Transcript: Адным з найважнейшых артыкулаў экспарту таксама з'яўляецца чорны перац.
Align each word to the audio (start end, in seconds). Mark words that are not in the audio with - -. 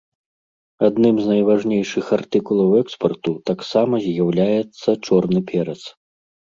Адным 0.87 1.15
з 1.25 1.29
найважнейшых 1.31 2.05
артыкулаў 2.19 2.69
экспарту 2.83 3.31
таксама 3.51 3.93
з'яўляецца 4.09 4.89
чорны 5.05 5.39
перац. 5.55 5.81